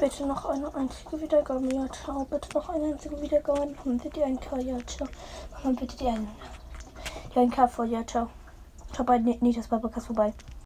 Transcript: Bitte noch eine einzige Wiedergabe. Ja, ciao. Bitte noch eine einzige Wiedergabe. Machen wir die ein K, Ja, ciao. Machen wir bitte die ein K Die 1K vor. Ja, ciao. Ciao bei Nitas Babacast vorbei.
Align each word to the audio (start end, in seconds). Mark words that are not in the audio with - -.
Bitte 0.00 0.24
noch 0.24 0.46
eine 0.46 0.74
einzige 0.74 1.20
Wiedergabe. 1.20 1.74
Ja, 1.74 1.86
ciao. 1.92 2.24
Bitte 2.24 2.48
noch 2.54 2.70
eine 2.70 2.86
einzige 2.86 3.20
Wiedergabe. 3.20 3.66
Machen 3.66 4.02
wir 4.02 4.10
die 4.10 4.24
ein 4.24 4.40
K, 4.40 4.58
Ja, 4.58 4.78
ciao. 4.86 5.06
Machen 5.52 5.74
wir 5.74 5.80
bitte 5.80 5.98
die 5.98 6.08
ein 6.08 6.26
K 7.34 7.40
Die 7.46 7.52
1K 7.52 7.68
vor. 7.68 7.84
Ja, 7.84 8.06
ciao. 8.06 8.30
Ciao 8.94 9.04
bei 9.04 9.18
Nitas 9.18 9.68
Babacast 9.68 10.06
vorbei. 10.06 10.32